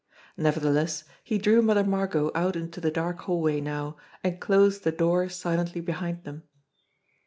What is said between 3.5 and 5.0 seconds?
now, and closed the